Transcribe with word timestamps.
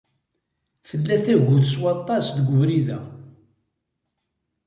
Tella 0.87 1.17
tagut 1.25 1.63
s 1.71 1.73
waṭas 1.81 2.25
deg 2.37 2.47
ubrid-a. 2.53 2.99